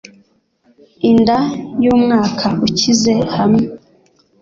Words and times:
Inda 1.09 1.37
yumwaka 1.83 2.47
ukize 2.67 3.13
hamwe 3.35 3.63